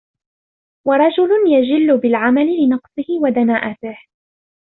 [0.87, 3.97] وَرَجُلٌ يَجِلُّ بِالْعَمَلِ لِنَقْصِهِ وَدَنَاءَتِهِ